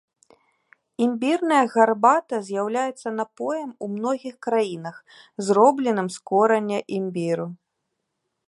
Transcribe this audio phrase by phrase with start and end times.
[1.05, 4.95] Імбірная гарбата з'яўляецца напоем ў многіх краінах,
[5.51, 7.47] зробленым з кораня імбіру.